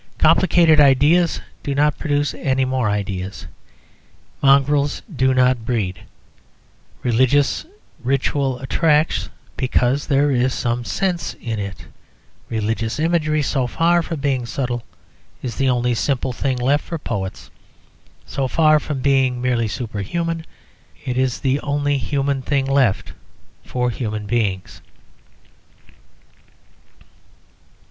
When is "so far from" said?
13.43-14.21, 18.25-19.01